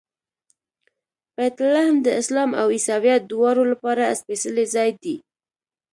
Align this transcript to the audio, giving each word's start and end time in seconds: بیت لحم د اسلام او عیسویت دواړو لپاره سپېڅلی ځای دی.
بیت 1.35 1.57
لحم 1.73 1.95
د 2.03 2.07
اسلام 2.21 2.51
او 2.61 2.67
عیسویت 2.75 3.21
دواړو 3.31 3.63
لپاره 3.71 4.17
سپېڅلی 4.19 4.65
ځای 4.75 4.89
دی. 5.03 5.15